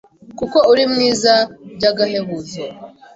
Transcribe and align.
kuko 0.39 0.57
uri 0.71 0.83
mwiza 0.91 1.33
by’agahebuzo. 1.75 2.63